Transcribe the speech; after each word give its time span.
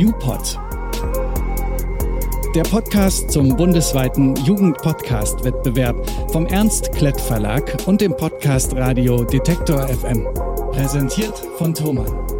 YouPod. 0.00 0.58
Der 2.54 2.62
Podcast 2.62 3.30
zum 3.30 3.54
bundesweiten 3.54 4.34
Jugendpodcast-Wettbewerb 4.46 6.10
vom 6.32 6.46
Ernst 6.46 6.92
Klett 6.92 7.20
Verlag 7.20 7.76
und 7.84 8.00
dem 8.00 8.16
Podcast 8.16 8.74
Radio 8.76 9.24
Detektor 9.24 9.86
FM. 9.88 10.26
Präsentiert 10.72 11.36
von 11.58 11.74
Thomann. 11.74 12.39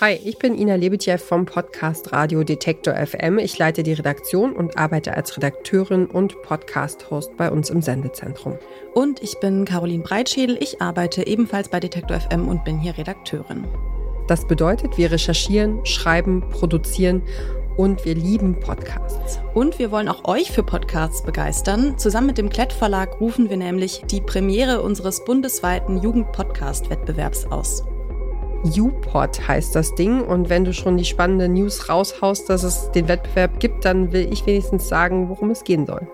Hi, 0.00 0.18
ich 0.24 0.38
bin 0.38 0.58
Ina 0.58 0.74
Lebetjew 0.74 1.18
vom 1.18 1.46
Podcast 1.46 2.12
Radio 2.12 2.42
Detektor 2.42 2.94
FM. 2.94 3.38
Ich 3.38 3.56
leite 3.58 3.84
die 3.84 3.92
Redaktion 3.92 4.52
und 4.52 4.76
arbeite 4.76 5.16
als 5.16 5.36
Redakteurin 5.36 6.06
und 6.06 6.42
Podcast-Host 6.42 7.36
bei 7.36 7.48
uns 7.48 7.70
im 7.70 7.80
Sendezentrum. 7.80 8.58
Und 8.92 9.22
ich 9.22 9.38
bin 9.38 9.64
Caroline 9.64 10.02
Breitschädel. 10.02 10.58
Ich 10.60 10.82
arbeite 10.82 11.24
ebenfalls 11.28 11.68
bei 11.68 11.78
Detektor 11.78 12.18
FM 12.18 12.48
und 12.48 12.64
bin 12.64 12.80
hier 12.80 12.98
Redakteurin. 12.98 13.68
Das 14.26 14.48
bedeutet, 14.48 14.98
wir 14.98 15.12
recherchieren, 15.12 15.86
schreiben, 15.86 16.42
produzieren 16.50 17.22
und 17.76 18.04
wir 18.04 18.16
lieben 18.16 18.58
Podcasts. 18.58 19.38
Und 19.54 19.78
wir 19.78 19.92
wollen 19.92 20.08
auch 20.08 20.24
euch 20.24 20.50
für 20.50 20.64
Podcasts 20.64 21.22
begeistern. 21.22 21.98
Zusammen 21.98 22.26
mit 22.26 22.38
dem 22.38 22.50
Klett 22.50 22.72
Verlag 22.72 23.20
rufen 23.20 23.48
wir 23.48 23.56
nämlich 23.56 24.02
die 24.10 24.20
Premiere 24.20 24.82
unseres 24.82 25.24
bundesweiten 25.24 26.02
Jugendpodcast-Wettbewerbs 26.02 27.46
aus. 27.46 27.84
UPod 28.64 29.46
heißt 29.46 29.74
das 29.74 29.94
Ding. 29.94 30.22
Und 30.22 30.48
wenn 30.48 30.64
du 30.64 30.72
schon 30.72 30.96
die 30.96 31.04
spannende 31.04 31.48
News 31.48 31.88
raushaust, 31.88 32.48
dass 32.48 32.62
es 32.62 32.90
den 32.92 33.08
Wettbewerb 33.08 33.60
gibt, 33.60 33.84
dann 33.84 34.12
will 34.12 34.32
ich 34.32 34.46
wenigstens 34.46 34.88
sagen, 34.88 35.28
worum 35.28 35.50
es 35.50 35.64
gehen 35.64 35.86
soll. 35.86 36.06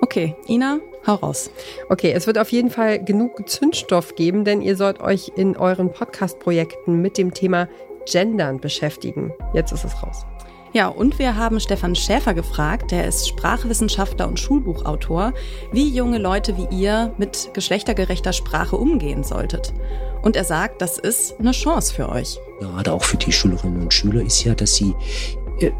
Okay, 0.00 0.34
Ina, 0.48 0.80
hau 1.06 1.14
raus. 1.14 1.50
Okay, 1.88 2.12
es 2.12 2.26
wird 2.26 2.38
auf 2.38 2.50
jeden 2.50 2.70
Fall 2.70 3.02
genug 3.02 3.48
Zündstoff 3.48 4.14
geben, 4.16 4.44
denn 4.44 4.60
ihr 4.60 4.76
sollt 4.76 5.00
euch 5.00 5.32
in 5.36 5.56
euren 5.56 5.92
Podcast-Projekten 5.92 7.00
mit 7.00 7.18
dem 7.18 7.32
Thema 7.32 7.68
Gendern 8.10 8.60
beschäftigen. 8.60 9.32
Jetzt 9.54 9.72
ist 9.72 9.84
es 9.84 10.02
raus. 10.02 10.26
Ja, 10.74 10.88
und 10.88 11.18
wir 11.18 11.36
haben 11.36 11.60
Stefan 11.60 11.94
Schäfer 11.94 12.32
gefragt, 12.32 12.92
der 12.92 13.06
ist 13.06 13.28
Sprachwissenschaftler 13.28 14.26
und 14.26 14.40
Schulbuchautor, 14.40 15.34
wie 15.70 15.88
junge 15.88 16.16
Leute 16.16 16.56
wie 16.56 16.66
ihr 16.74 17.12
mit 17.18 17.50
geschlechtergerechter 17.52 18.32
Sprache 18.32 18.76
umgehen 18.76 19.22
solltet. 19.22 19.74
Und 20.22 20.34
er 20.34 20.44
sagt, 20.44 20.80
das 20.80 20.98
ist 20.98 21.38
eine 21.38 21.50
Chance 21.50 21.92
für 21.92 22.08
euch. 22.08 22.38
Gerade 22.60 22.92
auch 22.92 23.02
für 23.02 23.18
die 23.18 23.32
Schülerinnen 23.32 23.82
und 23.82 23.92
Schüler 23.92 24.22
ist 24.22 24.44
ja, 24.44 24.54
dass 24.54 24.74
sie 24.74 24.94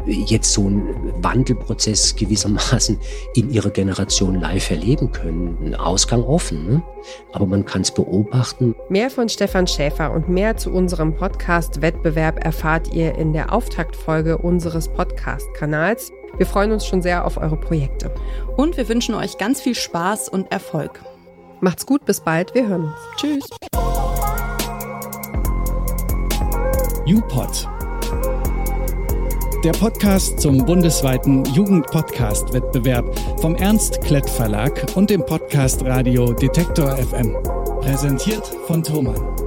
jetzt 0.05 0.53
so 0.53 0.67
einen 0.67 1.13
Wandelprozess 1.23 2.15
gewissermaßen 2.15 2.99
in 3.35 3.51
ihrer 3.51 3.69
Generation 3.69 4.39
live 4.39 4.71
erleben 4.71 5.11
können. 5.11 5.57
Ein 5.63 5.75
Ausgang 5.75 6.23
offen, 6.23 6.67
ne? 6.67 6.83
aber 7.31 7.45
man 7.45 7.65
kann 7.65 7.81
es 7.81 7.91
beobachten. 7.91 8.75
Mehr 8.89 9.09
von 9.09 9.29
Stefan 9.29 9.67
Schäfer 9.67 10.11
und 10.11 10.29
mehr 10.29 10.57
zu 10.57 10.71
unserem 10.71 11.15
Podcast-Wettbewerb 11.15 12.43
erfahrt 12.43 12.93
ihr 12.93 13.15
in 13.15 13.33
der 13.33 13.53
Auftaktfolge 13.53 14.37
unseres 14.37 14.87
Podcast-Kanals. 14.87 16.11
Wir 16.37 16.45
freuen 16.45 16.71
uns 16.71 16.85
schon 16.85 17.01
sehr 17.01 17.25
auf 17.25 17.37
eure 17.37 17.57
Projekte. 17.57 18.11
Und 18.57 18.77
wir 18.77 18.89
wünschen 18.89 19.13
euch 19.15 19.37
ganz 19.37 19.61
viel 19.61 19.75
Spaß 19.75 20.29
und 20.29 20.51
Erfolg. 20.51 21.01
Macht's 21.61 21.85
gut, 21.85 22.05
bis 22.05 22.19
bald, 22.19 22.53
wir 22.55 22.67
hören 22.67 22.85
uns. 22.85 22.95
Tschüss. 23.17 23.45
YouPod. 27.05 27.72
Der 29.63 29.71
Podcast 29.71 30.41
zum 30.41 30.65
bundesweiten 30.65 31.45
Jugendpodcast-Wettbewerb 31.45 33.17
vom 33.39 33.55
Ernst 33.55 34.01
Klett 34.01 34.29
Verlag 34.29 34.85
und 34.95 35.09
dem 35.09 35.25
Podcast 35.25 35.85
Radio 35.85 36.33
Detektor 36.33 36.97
FM. 36.97 37.33
Präsentiert 37.79 38.45
von 38.67 38.83
Thomann. 38.83 39.42